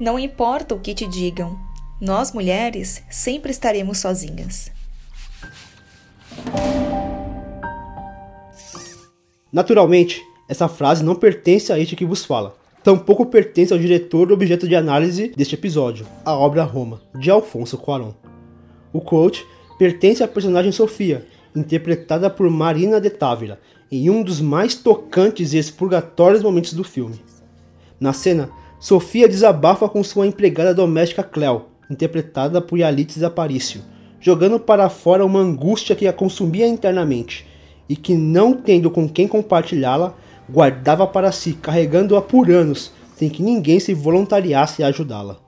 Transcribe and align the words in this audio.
Não 0.00 0.16
importa 0.16 0.76
o 0.76 0.78
que 0.78 0.94
te 0.94 1.08
digam, 1.08 1.58
nós 2.00 2.32
mulheres 2.32 3.02
sempre 3.10 3.50
estaremos 3.50 3.98
sozinhas. 3.98 4.70
Naturalmente, 9.52 10.22
essa 10.48 10.68
frase 10.68 11.02
não 11.02 11.16
pertence 11.16 11.72
a 11.72 11.78
este 11.80 11.96
que 11.96 12.06
vos 12.06 12.24
fala. 12.24 12.56
Tampouco 12.84 13.26
pertence 13.26 13.72
ao 13.72 13.78
diretor 13.78 14.28
do 14.28 14.34
objeto 14.34 14.68
de 14.68 14.76
análise 14.76 15.32
deste 15.36 15.56
episódio, 15.56 16.06
a 16.24 16.32
obra 16.32 16.62
Roma, 16.62 17.02
de 17.18 17.28
Alfonso 17.28 17.76
Cuarón. 17.76 18.14
O 18.92 19.00
quote 19.00 19.44
pertence 19.80 20.22
à 20.22 20.28
personagem 20.28 20.70
Sofia, 20.70 21.26
interpretada 21.56 22.30
por 22.30 22.48
Marina 22.48 23.00
de 23.00 23.10
Távila, 23.10 23.58
em 23.90 24.08
um 24.10 24.22
dos 24.22 24.40
mais 24.40 24.76
tocantes 24.76 25.52
e 25.52 25.58
expurgatórios 25.58 26.42
momentos 26.42 26.72
do 26.72 26.84
filme. 26.84 27.20
Na 27.98 28.12
cena, 28.12 28.48
Sofia 28.80 29.28
desabafa 29.28 29.88
com 29.88 30.04
sua 30.04 30.24
empregada 30.24 30.72
doméstica 30.72 31.24
Cleo, 31.24 31.64
interpretada 31.90 32.60
por 32.60 32.78
Yalitza 32.78 33.26
Aparicio, 33.26 33.82
jogando 34.20 34.60
para 34.60 34.88
fora 34.88 35.24
uma 35.24 35.40
angústia 35.40 35.96
que 35.96 36.06
a 36.06 36.12
consumia 36.12 36.64
internamente 36.64 37.44
e 37.88 37.96
que, 37.96 38.14
não 38.14 38.54
tendo 38.54 38.88
com 38.88 39.08
quem 39.08 39.26
compartilhá-la, 39.26 40.14
guardava 40.48 41.08
para 41.08 41.32
si, 41.32 41.54
carregando-a 41.54 42.22
por 42.22 42.48
anos, 42.52 42.92
sem 43.16 43.28
que 43.28 43.42
ninguém 43.42 43.80
se 43.80 43.92
voluntariasse 43.92 44.84
a 44.84 44.86
ajudá-la. 44.86 45.38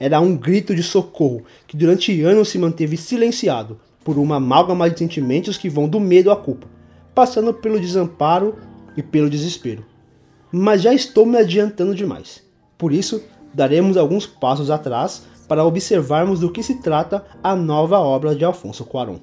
Era 0.00 0.18
um 0.18 0.34
grito 0.34 0.74
de 0.74 0.82
socorro 0.82 1.42
que 1.66 1.76
durante 1.76 2.22
anos 2.22 2.48
se 2.48 2.58
manteve 2.58 2.96
silenciado 2.96 3.78
por 4.02 4.16
uma 4.16 4.36
amálgama 4.36 4.88
de 4.88 4.98
sentimentos 4.98 5.58
que 5.58 5.68
vão 5.68 5.86
do 5.86 6.00
medo 6.00 6.30
à 6.30 6.36
culpa, 6.36 6.66
passando 7.14 7.52
pelo 7.52 7.78
desamparo 7.78 8.56
e 8.96 9.02
pelo 9.02 9.28
desespero. 9.28 9.84
Mas 10.50 10.82
já 10.82 10.94
estou 10.94 11.26
me 11.26 11.36
adiantando 11.38 11.94
demais. 11.94 12.42
Por 12.76 12.92
isso, 12.92 13.22
daremos 13.52 13.96
alguns 13.96 14.26
passos 14.26 14.70
atrás 14.70 15.26
para 15.46 15.64
observarmos 15.64 16.40
do 16.40 16.50
que 16.50 16.62
se 16.62 16.82
trata 16.82 17.24
a 17.42 17.56
nova 17.56 17.98
obra 17.98 18.34
de 18.34 18.44
Alfonso 18.44 18.84
Cuarón. 18.84 19.18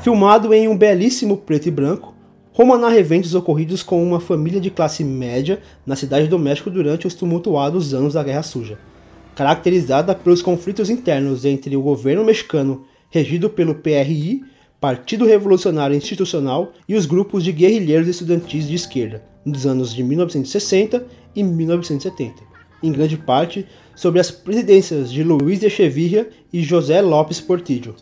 Filmado 0.00 0.54
em 0.54 0.68
um 0.68 0.76
belíssimo 0.76 1.36
preto 1.36 1.66
e 1.66 1.70
branco, 1.70 2.14
Roma 2.52 2.78
narra 2.78 2.96
eventos 2.96 3.34
ocorridos 3.34 3.82
com 3.82 4.02
uma 4.02 4.18
família 4.18 4.60
de 4.60 4.70
classe 4.70 5.04
média 5.04 5.60
na 5.84 5.94
cidade 5.94 6.26
do 6.26 6.38
México 6.38 6.70
durante 6.70 7.06
os 7.06 7.14
tumultuados 7.14 7.92
anos 7.92 8.14
da 8.14 8.22
Guerra 8.22 8.42
Suja, 8.42 8.78
caracterizada 9.34 10.14
pelos 10.14 10.40
conflitos 10.40 10.88
internos 10.88 11.44
entre 11.44 11.76
o 11.76 11.82
governo 11.82 12.24
mexicano, 12.24 12.86
regido 13.10 13.50
pelo 13.50 13.74
PRI, 13.74 14.42
Partido 14.80 15.24
Revolucionário 15.24 15.96
Institucional, 15.96 16.72
e 16.86 16.94
os 16.94 17.06
grupos 17.06 17.42
de 17.42 17.50
guerrilheiros 17.50 18.08
estudantis 18.08 18.68
de 18.68 18.74
esquerda, 18.74 19.24
nos 19.44 19.66
anos 19.66 19.94
de 19.94 20.02
1960 20.02 21.06
e 21.34 21.42
1970, 21.42 22.42
em 22.82 22.92
grande 22.92 23.16
parte 23.16 23.66
sobre 23.94 24.20
as 24.20 24.30
presidências 24.30 25.10
de 25.10 25.22
Luiz 25.22 25.62
Echeverria 25.62 26.28
e 26.52 26.62
José 26.62 27.00
Lopes 27.00 27.40
Portillo. 27.40 27.96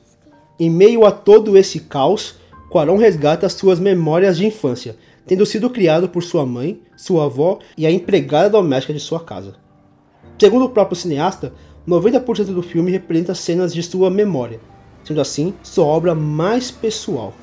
Em 0.58 0.68
meio 0.68 1.06
a 1.06 1.12
todo 1.12 1.56
esse 1.56 1.80
caos, 1.80 2.34
Quaron 2.68 2.96
resgata 2.96 3.48
suas 3.48 3.78
memórias 3.78 4.36
de 4.36 4.46
infância, 4.46 4.96
tendo 5.24 5.46
sido 5.46 5.70
criado 5.70 6.08
por 6.08 6.24
sua 6.24 6.44
mãe, 6.44 6.82
sua 6.96 7.26
avó 7.26 7.60
e 7.78 7.86
a 7.86 7.90
empregada 7.90 8.50
doméstica 8.50 8.92
de 8.92 8.98
sua 8.98 9.20
casa. 9.20 9.54
Segundo 10.36 10.64
o 10.64 10.70
próprio 10.70 10.96
cineasta, 10.96 11.52
90% 11.86 12.46
do 12.46 12.62
filme 12.62 12.90
representa 12.90 13.32
cenas 13.32 13.72
de 13.72 13.82
sua 13.82 14.10
memória, 14.10 14.58
sendo 15.04 15.20
assim 15.20 15.54
sua 15.62 15.84
obra 15.84 16.14
mais 16.14 16.70
pessoal. 16.70 17.34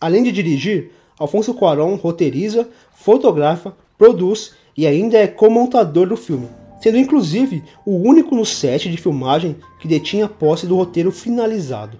Além 0.00 0.22
de 0.22 0.32
dirigir, 0.32 0.92
Alfonso 1.18 1.54
Cuarón 1.54 1.96
roteiriza, 1.96 2.68
fotografa, 2.92 3.76
produz 3.96 4.54
e 4.76 4.86
ainda 4.86 5.18
é 5.18 5.26
comontador 5.26 6.08
do 6.08 6.16
filme, 6.16 6.48
sendo 6.80 6.98
inclusive 6.98 7.64
o 7.84 7.96
único 7.96 8.34
no 8.34 8.46
set 8.46 8.88
de 8.88 8.96
filmagem 8.96 9.56
que 9.80 9.88
detinha 9.88 10.28
posse 10.28 10.66
do 10.66 10.76
roteiro 10.76 11.10
finalizado. 11.10 11.98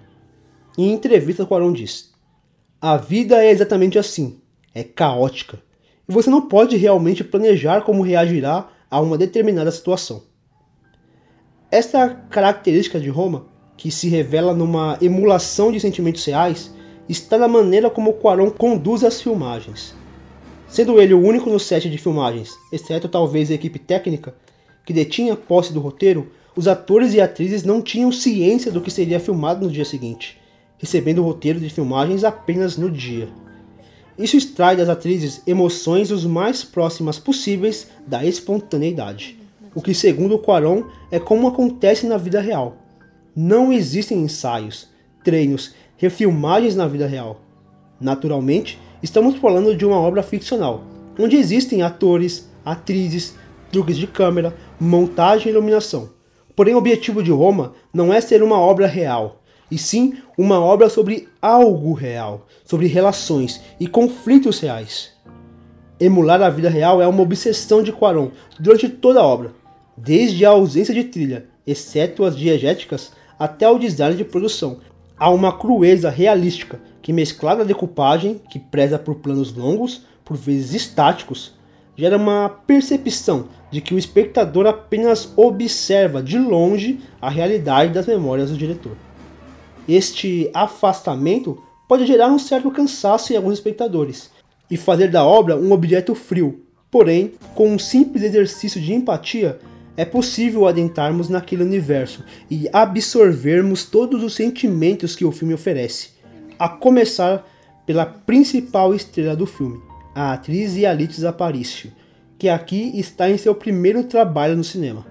Em 0.77 0.93
entrevista, 0.93 1.45
Quaron 1.45 1.73
diz: 1.73 2.13
A 2.79 2.95
vida 2.95 3.43
é 3.43 3.51
exatamente 3.51 3.99
assim, 3.99 4.39
é 4.73 4.81
caótica, 4.81 5.61
e 6.07 6.13
você 6.13 6.29
não 6.29 6.47
pode 6.47 6.77
realmente 6.77 7.21
planejar 7.21 7.81
como 7.81 8.01
reagirá 8.01 8.69
a 8.89 9.01
uma 9.01 9.17
determinada 9.17 9.71
situação. 9.71 10.23
Esta 11.69 12.09
característica 12.09 12.99
de 12.99 13.09
Roma, 13.09 13.45
que 13.79 13.89
se 13.89 14.09
revela 14.09 14.53
numa 14.53 14.97
emulação 15.01 15.71
de 15.71 15.79
sentimentos 15.79 16.25
reais, 16.25 16.69
está 17.07 17.37
na 17.37 17.47
maneira 17.47 17.89
como 17.89 18.11
Quaron 18.11 18.51
conduz 18.51 19.05
as 19.05 19.21
filmagens. 19.21 19.95
Sendo 20.67 20.99
ele 20.99 21.13
o 21.13 21.25
único 21.25 21.49
no 21.49 21.57
set 21.57 21.89
de 21.89 21.97
filmagens, 21.97 22.51
exceto 22.73 23.07
talvez 23.07 23.49
a 23.49 23.53
equipe 23.53 23.79
técnica, 23.79 24.35
que 24.85 24.91
detinha 24.91 25.33
posse 25.33 25.71
do 25.71 25.79
roteiro, 25.79 26.29
os 26.57 26.67
atores 26.67 27.13
e 27.13 27.21
atrizes 27.21 27.63
não 27.63 27.81
tinham 27.81 28.11
ciência 28.11 28.69
do 28.69 28.81
que 28.81 28.91
seria 28.91 29.17
filmado 29.17 29.65
no 29.65 29.71
dia 29.71 29.85
seguinte, 29.85 30.37
recebendo 30.77 31.19
o 31.19 31.23
roteiro 31.23 31.57
de 31.57 31.69
filmagens 31.69 32.25
apenas 32.25 32.75
no 32.75 32.91
dia. 32.91 33.29
Isso 34.17 34.35
extrai 34.35 34.75
das 34.75 34.89
atrizes 34.89 35.41
emoções 35.47 36.11
os 36.11 36.25
mais 36.25 36.65
próximas 36.65 37.17
possíveis 37.17 37.87
da 38.05 38.25
espontaneidade, 38.25 39.39
o 39.73 39.81
que, 39.81 39.93
segundo 39.93 40.37
Quaron, 40.37 40.83
é 41.09 41.17
como 41.17 41.47
acontece 41.47 42.05
na 42.05 42.17
vida 42.17 42.41
real. 42.41 42.88
Não 43.35 43.71
existem 43.71 44.17
ensaios, 44.17 44.89
treinos, 45.23 45.73
refilmagens 45.97 46.75
na 46.75 46.87
vida 46.87 47.05
real. 47.05 47.41
Naturalmente, 47.99 48.79
estamos 49.03 49.35
falando 49.35 49.75
de 49.75 49.85
uma 49.85 49.97
obra 49.97 50.23
ficcional, 50.23 50.83
onde 51.17 51.35
existem 51.35 51.81
atores, 51.81 52.49
atrizes, 52.65 53.35
truques 53.71 53.97
de 53.97 54.07
câmera, 54.07 54.55
montagem 54.79 55.47
e 55.47 55.51
iluminação. 55.51 56.09
Porém, 56.55 56.73
o 56.73 56.77
objetivo 56.77 57.21
de 57.21 57.31
Roma 57.31 57.73
não 57.93 58.13
é 58.13 58.19
ser 58.19 58.41
uma 58.41 58.59
obra 58.59 58.87
real, 58.87 59.41
e 59.69 59.77
sim 59.77 60.17
uma 60.37 60.59
obra 60.59 60.89
sobre 60.89 61.27
algo 61.41 61.93
real, 61.93 62.47
sobre 62.65 62.87
relações 62.87 63.61
e 63.79 63.87
conflitos 63.87 64.59
reais. 64.59 65.11
Emular 65.99 66.41
a 66.41 66.49
vida 66.49 66.69
real 66.69 67.01
é 67.01 67.07
uma 67.07 67.21
obsessão 67.21 67.83
de 67.83 67.91
Quaron 67.91 68.31
durante 68.59 68.89
toda 68.89 69.19
a 69.19 69.25
obra, 69.25 69.53
desde 69.95 70.45
a 70.45 70.49
ausência 70.49 70.93
de 70.93 71.03
trilha, 71.03 71.47
exceto 71.69 72.25
as 72.25 72.35
diegéticas, 72.35 73.11
até 73.37 73.69
o 73.69 73.79
design 73.79 74.15
de 74.15 74.25
produção. 74.25 74.79
Há 75.17 75.29
uma 75.29 75.57
crueza 75.57 76.09
realística 76.09 76.79
que, 77.01 77.13
mesclada 77.13 77.63
à 77.63 77.65
decupagem, 77.65 78.39
que 78.49 78.59
preza 78.59 78.97
por 78.97 79.15
planos 79.15 79.53
longos, 79.53 80.01
por 80.23 80.37
vezes 80.37 80.73
estáticos, 80.73 81.53
gera 81.95 82.17
uma 82.17 82.49
percepção 82.49 83.47
de 83.69 83.81
que 83.81 83.93
o 83.93 83.97
espectador 83.97 84.65
apenas 84.65 85.33
observa 85.35 86.23
de 86.23 86.37
longe 86.39 86.99
a 87.21 87.29
realidade 87.29 87.93
das 87.93 88.07
memórias 88.07 88.49
do 88.49 88.57
diretor. 88.57 88.95
Este 89.87 90.49
afastamento 90.53 91.61
pode 91.87 92.05
gerar 92.05 92.27
um 92.27 92.39
certo 92.39 92.71
cansaço 92.71 93.33
em 93.33 93.35
alguns 93.35 93.53
espectadores 93.53 94.29
e 94.69 94.77
fazer 94.77 95.09
da 95.09 95.25
obra 95.25 95.57
um 95.57 95.71
objeto 95.71 96.13
frio. 96.15 96.63
Porém, 96.91 97.33
com 97.53 97.69
um 97.69 97.79
simples 97.79 98.23
exercício 98.23 98.79
de 98.79 98.93
empatia, 98.93 99.59
é 99.99 100.05
possível 100.05 100.65
adentrarmos 100.65 101.27
naquele 101.27 101.61
universo 101.61 102.23
e 102.49 102.69
absorvermos 102.71 103.83
todos 103.83 104.23
os 104.23 104.33
sentimentos 104.33 105.13
que 105.13 105.25
o 105.25 105.31
filme 105.33 105.53
oferece, 105.53 106.11
a 106.57 106.69
começar 106.69 107.45
pela 107.85 108.05
principal 108.05 108.95
estrela 108.95 109.35
do 109.35 109.45
filme, 109.45 109.81
a 110.15 110.31
atriz 110.31 110.77
Yalitza 110.77 111.27
Aparicio, 111.27 111.91
que 112.37 112.47
aqui 112.47 112.97
está 112.97 113.29
em 113.29 113.37
seu 113.37 113.53
primeiro 113.53 114.05
trabalho 114.05 114.55
no 114.55 114.63
cinema. 114.63 115.05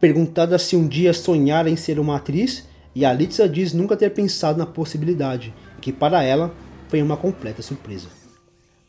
Perguntada 0.00 0.58
se 0.58 0.74
um 0.74 0.88
dia 0.88 1.14
sonhara 1.14 1.70
em 1.70 1.76
ser 1.76 2.00
uma 2.00 2.16
atriz, 2.16 2.66
Yalitza 2.96 3.48
diz 3.48 3.72
nunca 3.72 3.96
ter 3.96 4.10
pensado 4.10 4.58
na 4.58 4.66
possibilidade, 4.66 5.54
que 5.80 5.92
para 5.92 6.24
ela 6.24 6.52
foi 6.88 7.00
uma 7.00 7.16
completa 7.16 7.62
surpresa. 7.62 8.08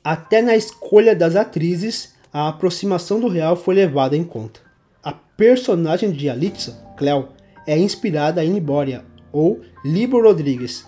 Até 0.04 0.42
na 0.42 0.56
escolha 0.56 1.16
das 1.16 1.36
atrizes, 1.36 2.16
a 2.34 2.50
aproximação 2.50 3.19
do 3.19 3.28
real 3.28 3.56
foi 3.56 3.75
levada 3.75 4.18
em 4.18 4.24
conta. 4.24 4.64
A 5.06 5.13
personagem 5.13 6.12
de 6.12 6.25
Yalitza, 6.25 6.84
Cleo, 6.98 7.28
é 7.68 7.78
inspirada 7.78 8.44
em 8.44 8.52
Libória, 8.52 9.06
ou 9.31 9.62
Libo 9.86 10.19
Rodrigues, 10.19 10.84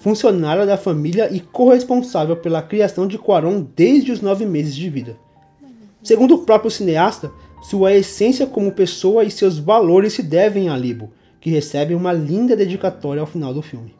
funcionária 0.00 0.66
da 0.66 0.76
família 0.76 1.32
e 1.32 1.38
corresponsável 1.38 2.36
pela 2.36 2.62
criação 2.62 3.06
de 3.06 3.16
Quaron 3.16 3.64
desde 3.76 4.10
os 4.10 4.20
nove 4.20 4.44
meses 4.44 4.74
de 4.74 4.90
vida. 4.90 5.16
Segundo 6.02 6.34
o 6.34 6.38
próprio 6.38 6.68
cineasta, 6.68 7.30
sua 7.62 7.94
essência 7.94 8.44
como 8.44 8.72
pessoa 8.72 9.22
e 9.22 9.30
seus 9.30 9.60
valores 9.60 10.14
se 10.14 10.22
devem 10.24 10.68
a 10.68 10.76
Libo, 10.76 11.12
que 11.40 11.48
recebe 11.48 11.94
uma 11.94 12.12
linda 12.12 12.56
dedicatória 12.56 13.20
ao 13.20 13.26
final 13.26 13.54
do 13.54 13.62
filme. 13.62 13.94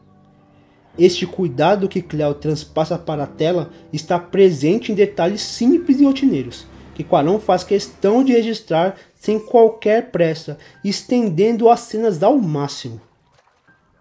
Este 0.99 1.25
cuidado 1.25 1.87
que 1.87 2.01
Cleo 2.01 2.33
transpassa 2.33 2.97
para 2.97 3.23
a 3.23 3.27
tela 3.27 3.69
está 3.93 4.19
presente 4.19 4.91
em 4.91 4.95
detalhes 4.95 5.39
simples 5.39 6.01
e 6.01 6.03
rotineiros, 6.03 6.67
que 6.93 7.05
Quaron 7.05 7.39
faz 7.39 7.63
questão 7.63 8.21
de 8.21 8.33
registrar 8.33 8.97
sem 9.21 9.37
qualquer 9.37 10.09
pressa, 10.09 10.57
estendendo 10.83 11.69
as 11.69 11.81
cenas 11.81 12.23
ao 12.23 12.39
máximo. 12.39 12.99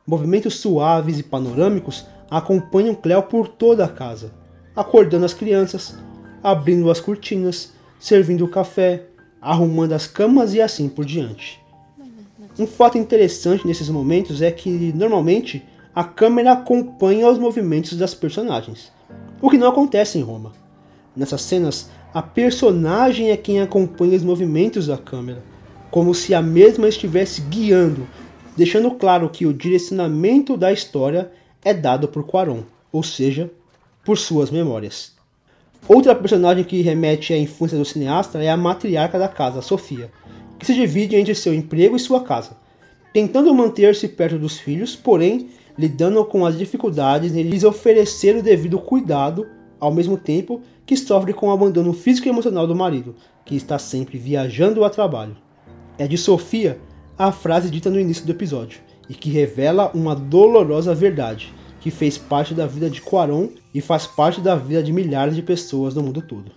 Movimentos 0.06 0.54
suaves 0.54 1.18
e 1.18 1.22
panorâmicos 1.22 2.06
acompanham 2.30 2.94
Cleo 2.94 3.22
por 3.24 3.46
toda 3.46 3.84
a 3.84 3.88
casa, 3.88 4.32
acordando 4.74 5.26
as 5.26 5.34
crianças, 5.34 5.94
abrindo 6.42 6.90
as 6.90 7.00
cortinas, 7.02 7.74
servindo 7.98 8.46
o 8.46 8.48
café, 8.48 9.08
arrumando 9.42 9.92
as 9.92 10.06
camas 10.06 10.54
e 10.54 10.62
assim 10.62 10.88
por 10.88 11.04
diante. 11.04 11.60
Um 12.58 12.66
fato 12.66 12.96
interessante 12.96 13.66
nesses 13.66 13.90
momentos 13.90 14.40
é 14.40 14.50
que, 14.50 14.70
normalmente, 14.70 15.62
a 15.94 16.02
câmera 16.02 16.52
acompanha 16.52 17.28
os 17.28 17.38
movimentos 17.38 17.94
das 17.94 18.14
personagens, 18.14 18.90
o 19.38 19.50
que 19.50 19.58
não 19.58 19.68
acontece 19.68 20.16
em 20.16 20.22
Roma. 20.22 20.52
Nessas 21.16 21.42
cenas, 21.42 21.90
a 22.14 22.22
personagem 22.22 23.30
é 23.30 23.36
quem 23.36 23.60
acompanha 23.60 24.16
os 24.16 24.22
movimentos 24.22 24.86
da 24.86 24.96
câmera, 24.96 25.42
como 25.90 26.14
se 26.14 26.34
a 26.34 26.40
mesma 26.40 26.88
estivesse 26.88 27.40
guiando, 27.42 28.06
deixando 28.56 28.90
claro 28.92 29.28
que 29.28 29.46
o 29.46 29.52
direcionamento 29.52 30.56
da 30.56 30.72
história 30.72 31.30
é 31.64 31.74
dado 31.74 32.08
por 32.08 32.24
Quaron, 32.24 32.62
ou 32.92 33.02
seja, 33.02 33.50
por 34.04 34.16
suas 34.16 34.50
memórias. 34.50 35.12
Outra 35.88 36.14
personagem 36.14 36.64
que 36.64 36.82
remete 36.82 37.32
à 37.32 37.38
infância 37.38 37.76
do 37.76 37.84
cineasta 37.84 38.38
é 38.42 38.48
a 38.48 38.56
matriarca 38.56 39.18
da 39.18 39.28
casa, 39.28 39.62
Sofia, 39.62 40.10
que 40.58 40.66
se 40.66 40.74
divide 40.74 41.16
entre 41.16 41.34
seu 41.34 41.54
emprego 41.54 41.96
e 41.96 42.00
sua 42.00 42.22
casa, 42.22 42.56
tentando 43.12 43.54
manter-se 43.54 44.06
perto 44.06 44.38
dos 44.38 44.58
filhos, 44.58 44.94
porém 44.94 45.48
lidando 45.76 46.24
com 46.24 46.44
as 46.44 46.58
dificuldades 46.58 47.34
em 47.34 47.42
lhes 47.42 47.64
oferecer 47.64 48.36
o 48.36 48.42
devido 48.42 48.78
cuidado, 48.78 49.46
ao 49.80 49.92
mesmo 49.92 50.16
tempo 50.16 50.60
que 50.84 50.96
sofre 50.96 51.32
com 51.32 51.48
o 51.48 51.50
abandono 51.50 51.92
físico 51.92 52.28
e 52.28 52.30
emocional 52.30 52.66
do 52.66 52.76
marido, 52.76 53.16
que 53.44 53.56
está 53.56 53.78
sempre 53.78 54.18
viajando 54.18 54.84
a 54.84 54.90
trabalho. 54.90 55.36
É 55.98 56.06
de 56.06 56.18
Sofia 56.18 56.78
a 57.18 57.32
frase 57.32 57.70
dita 57.70 57.90
no 57.90 58.00
início 58.00 58.24
do 58.24 58.32
episódio, 58.32 58.80
e 59.08 59.14
que 59.14 59.30
revela 59.30 59.90
uma 59.92 60.14
dolorosa 60.14 60.94
verdade, 60.94 61.52
que 61.80 61.90
fez 61.90 62.16
parte 62.16 62.54
da 62.54 62.66
vida 62.66 62.88
de 62.88 63.00
Quaron 63.00 63.48
e 63.74 63.80
faz 63.80 64.06
parte 64.06 64.40
da 64.40 64.54
vida 64.54 64.82
de 64.82 64.92
milhares 64.92 65.34
de 65.34 65.42
pessoas 65.42 65.94
no 65.94 66.02
mundo 66.02 66.22
todo. 66.22 66.52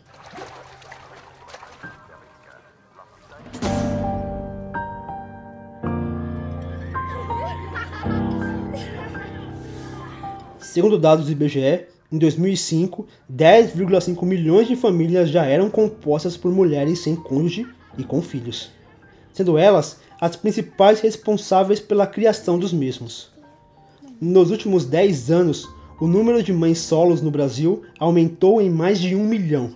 Segundo 10.59 10.97
dados 10.97 11.25
do 11.25 11.31
IBGE, 11.31 11.85
em 12.13 12.17
2005, 12.19 13.07
10,5 13.35 14.23
milhões 14.23 14.67
de 14.67 14.75
famílias 14.75 15.31
já 15.31 15.47
eram 15.47 15.67
compostas 15.67 16.37
por 16.37 16.51
mulheres 16.51 16.99
sem 16.99 17.15
cônjuge 17.15 17.65
e 17.97 18.03
com 18.03 18.21
filhos, 18.21 18.69
sendo 19.31 19.57
elas 19.57 19.99
as 20.21 20.35
principais 20.35 20.99
responsáveis 20.99 21.79
pela 21.79 22.05
criação 22.05 22.59
dos 22.59 22.71
mesmos. 22.71 23.31
Nos 24.21 24.51
últimos 24.51 24.85
10 24.85 25.31
anos, 25.31 25.67
o 25.99 26.05
número 26.05 26.43
de 26.43 26.53
mães 26.53 26.77
solos 26.77 27.19
no 27.19 27.31
Brasil 27.31 27.81
aumentou 27.97 28.61
em 28.61 28.69
mais 28.69 28.99
de 28.99 29.15
um 29.15 29.25
milhão. 29.25 29.75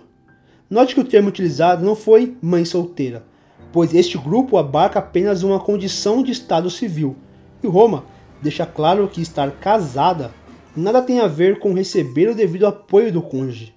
Note 0.70 0.94
que 0.94 1.00
o 1.00 1.04
termo 1.04 1.30
utilizado 1.30 1.84
não 1.84 1.96
foi 1.96 2.36
mãe 2.40 2.64
solteira, 2.64 3.24
pois 3.72 3.92
este 3.92 4.16
grupo 4.16 4.56
abarca 4.56 5.00
apenas 5.00 5.42
uma 5.42 5.58
condição 5.58 6.22
de 6.22 6.30
estado 6.30 6.70
civil, 6.70 7.16
e 7.64 7.66
Roma 7.66 8.04
deixa 8.40 8.64
claro 8.64 9.08
que 9.08 9.20
estar 9.20 9.50
casada 9.50 10.32
nada 10.78 11.02
tem 11.02 11.20
a 11.20 11.26
ver 11.26 11.58
com 11.58 11.74
receber 11.74 12.30
o 12.30 12.34
devido 12.34 12.66
apoio 12.66 13.12
do 13.12 13.20
cônjuge. 13.20 13.74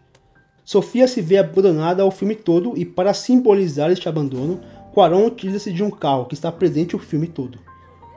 Sofia 0.64 1.08
se 1.08 1.20
vê 1.20 1.38
abandonada 1.38 2.04
ao 2.04 2.12
filme 2.12 2.36
todo 2.36 2.78
e, 2.78 2.86
para 2.86 3.14
simbolizar 3.14 3.92
este 3.92 4.08
abandono, 4.08 4.62
Quaron 4.94 5.26
utiliza-se 5.26 5.74
de 5.74 5.84
um 5.84 5.90
carro 5.90 6.26
que 6.26 6.36
está 6.36 6.52
presente 6.52 6.96
o 6.96 7.00
filme 7.00 7.28
todo. 7.28 7.58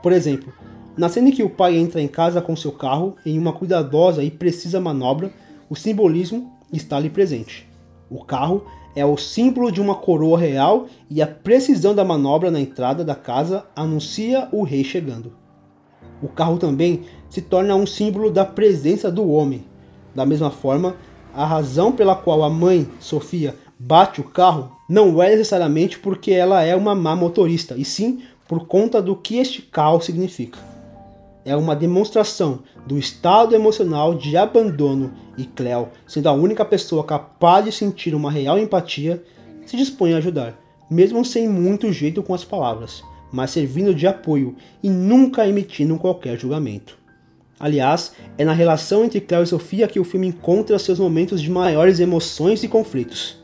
Por 0.02 0.12
exemplo, 0.12 0.52
na 0.96 1.08
cena 1.08 1.31
em 1.31 1.32
que 1.32 1.42
o 1.42 1.50
pai 1.50 1.76
entra 1.76 2.00
em 2.00 2.06
casa 2.06 2.42
com 2.42 2.54
seu 2.54 2.70
carro 2.70 3.16
em 3.25 3.38
uma 3.38 3.52
cuidadosa 3.52 4.22
e 4.22 4.31
precisa 4.31 4.81
manobra, 4.81 5.32
o 5.69 5.75
simbolismo 5.75 6.52
está 6.72 6.96
ali 6.96 7.08
presente. 7.08 7.66
O 8.10 8.22
carro 8.22 8.64
é 8.94 9.04
o 9.04 9.16
símbolo 9.16 9.72
de 9.72 9.80
uma 9.80 9.94
coroa 9.94 10.38
real 10.38 10.87
e 11.10 11.22
a 11.22 11.26
precisão 11.26 11.94
da 11.94 12.04
manobra 12.04 12.50
na 12.50 12.60
entrada 12.60 13.02
da 13.02 13.14
casa 13.14 13.64
anuncia 13.75 14.48
o 14.52 14.62
rei 14.62 14.84
chegando. 14.84 15.44
O 16.25 16.29
carro 16.29 16.56
também 16.56 17.03
se 17.29 17.43
torna 17.43 17.75
um 17.75 17.87
símbolo 17.87 18.31
da 18.31 18.47
presença 18.47 19.12
do 19.12 19.29
homem. 19.29 19.62
Da 20.15 20.25
mesma 20.25 20.50
forma, 20.50 20.97
a 21.35 21.44
razão 21.44 21.93
pela 21.93 22.17
qual 22.17 22.43
a 22.43 22.49
mãe, 22.49 22.88
Sofia, 22.99 23.55
bate 23.79 24.23
o 24.23 24.25
carro 24.25 24.75
não 24.88 25.23
é 25.23 25.29
necessariamente 25.29 25.99
porque 25.99 26.31
ela 26.32 26.62
é 26.62 26.75
uma 26.75 26.94
má 26.94 27.15
motorista, 27.15 27.76
e 27.76 27.85
sim 27.85 28.23
por 28.49 28.67
conta 28.67 29.03
do 29.03 29.15
que 29.15 29.37
este 29.37 29.61
carro 29.61 30.00
significa. 30.00 30.59
É 31.44 31.55
uma 31.55 31.76
demonstração 31.76 32.61
do 32.87 32.97
estado 32.97 33.55
emocional 33.55 34.15
de 34.15 34.35
abandono 34.35 35.12
e 35.37 35.44
Cleo, 35.44 35.91
sendo 36.06 36.31
a 36.31 36.32
única 36.32 36.65
pessoa 36.65 37.05
capaz 37.05 37.67
de 37.67 37.73
sentir 37.73 38.15
uma 38.15 38.31
real 38.31 38.59
empatia, 38.59 39.23
se 39.67 39.76
dispõe 39.76 40.15
a 40.15 40.17
ajudar, 40.17 40.59
mesmo 40.91 41.23
sem 41.23 41.47
muito 41.47 41.93
jeito 41.93 42.23
com 42.23 42.32
as 42.32 42.44
palavras, 42.44 43.03
mas 43.34 43.50
servindo 43.50 43.92
de 43.92 44.06
apoio 44.06 44.54
e 44.81 44.88
nunca 44.88 45.46
emitindo 45.48 45.98
qualquer 45.98 46.38
julgamento. 46.38 46.96
Aliás, 47.58 48.12
é 48.38 48.44
na 48.44 48.52
relação 48.52 49.04
entre 49.04 49.20
Cleo 49.20 49.42
e 49.42 49.46
Sofia 49.46 49.88
que 49.88 49.98
o 49.98 50.04
filme 50.04 50.28
encontra 50.28 50.78
seus 50.78 51.00
momentos 51.00 51.42
de 51.42 51.50
maiores 51.50 51.98
emoções 51.98 52.62
e 52.62 52.69
conflitos. 52.69 53.42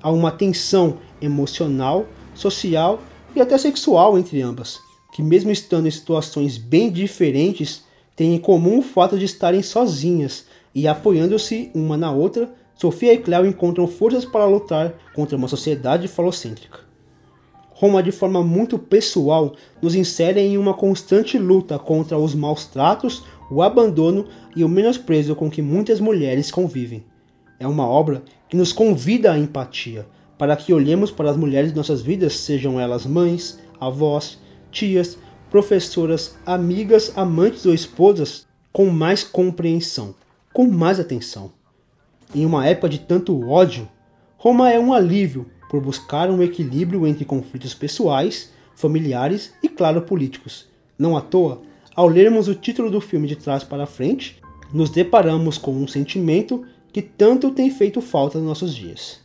Há 0.00 0.10
uma 0.10 0.30
tensão 0.30 0.96
emocional, 1.20 2.06
social 2.34 3.02
e 3.34 3.40
até 3.40 3.58
sexual 3.58 4.18
entre 4.18 4.40
ambas, 4.40 4.78
que, 5.12 5.22
mesmo 5.22 5.50
estando 5.50 5.86
em 5.86 5.90
situações 5.90 6.56
bem 6.56 6.90
diferentes, 6.90 7.84
têm 8.14 8.34
em 8.34 8.38
comum 8.38 8.78
o 8.78 8.82
fato 8.82 9.18
de 9.18 9.26
estarem 9.26 9.62
sozinhas 9.62 10.46
e 10.74 10.88
apoiando-se 10.88 11.70
uma 11.74 11.98
na 11.98 12.10
outra. 12.10 12.50
Sofia 12.74 13.12
e 13.12 13.18
Cleo 13.18 13.44
encontram 13.44 13.86
forças 13.86 14.24
para 14.24 14.46
lutar 14.46 14.94
contra 15.14 15.36
uma 15.36 15.48
sociedade 15.48 16.08
falocêntrica. 16.08 16.85
Roma, 17.78 18.02
de 18.02 18.10
forma 18.10 18.42
muito 18.42 18.78
pessoal, 18.78 19.54
nos 19.82 19.94
insere 19.94 20.40
em 20.40 20.56
uma 20.56 20.72
constante 20.72 21.36
luta 21.36 21.78
contra 21.78 22.16
os 22.16 22.34
maus 22.34 22.64
tratos, 22.64 23.22
o 23.50 23.62
abandono 23.62 24.24
e 24.56 24.64
o 24.64 24.68
menosprezo 24.68 25.36
com 25.36 25.50
que 25.50 25.60
muitas 25.60 26.00
mulheres 26.00 26.50
convivem. 26.50 27.04
É 27.60 27.68
uma 27.68 27.86
obra 27.86 28.22
que 28.48 28.56
nos 28.56 28.72
convida 28.72 29.30
à 29.30 29.38
empatia, 29.38 30.06
para 30.38 30.56
que 30.56 30.72
olhemos 30.72 31.10
para 31.10 31.30
as 31.30 31.36
mulheres 31.36 31.70
de 31.70 31.76
nossas 31.76 32.00
vidas, 32.00 32.38
sejam 32.38 32.80
elas 32.80 33.04
mães, 33.04 33.58
avós, 33.78 34.38
tias, 34.70 35.18
professoras, 35.50 36.34
amigas, 36.46 37.12
amantes 37.14 37.66
ou 37.66 37.74
esposas, 37.74 38.46
com 38.72 38.86
mais 38.86 39.22
compreensão, 39.22 40.14
com 40.50 40.66
mais 40.66 40.98
atenção. 40.98 41.52
Em 42.34 42.46
uma 42.46 42.66
época 42.66 42.88
de 42.88 43.00
tanto 43.00 43.46
ódio, 43.46 43.86
Roma 44.38 44.72
é 44.72 44.80
um 44.80 44.94
alívio 44.94 45.44
por 45.68 45.80
buscar 45.80 46.30
um 46.30 46.42
equilíbrio 46.42 47.06
entre 47.06 47.24
conflitos 47.24 47.74
pessoais, 47.74 48.52
familiares 48.74 49.52
e, 49.62 49.68
claro, 49.68 50.02
políticos. 50.02 50.66
Não 50.98 51.16
à 51.16 51.20
toa, 51.20 51.62
ao 51.94 52.08
lermos 52.08 52.48
o 52.48 52.54
título 52.54 52.90
do 52.90 53.00
filme 53.00 53.26
de 53.26 53.36
trás 53.36 53.64
para 53.64 53.86
frente, 53.86 54.40
nos 54.72 54.90
deparamos 54.90 55.58
com 55.58 55.72
um 55.72 55.88
sentimento 55.88 56.64
que 56.92 57.02
tanto 57.02 57.50
tem 57.50 57.70
feito 57.70 58.00
falta 58.00 58.38
nos 58.38 58.46
nossos 58.46 58.74
dias. 58.74 59.20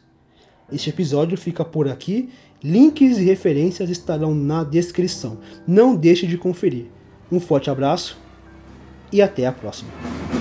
Este 0.71 0.89
episódio 0.89 1.37
fica 1.37 1.65
por 1.65 1.87
aqui, 1.89 2.29
links 2.63 3.17
e 3.17 3.23
referências 3.23 3.89
estarão 3.89 4.33
na 4.33 4.63
descrição. 4.63 5.39
Não 5.67 5.95
deixe 5.95 6.25
de 6.25 6.37
conferir. 6.37 6.85
Um 7.31 7.39
forte 7.39 7.69
abraço 7.69 8.17
e 9.11 9.21
até 9.21 9.45
a 9.45 9.51
próxima. 9.51 10.40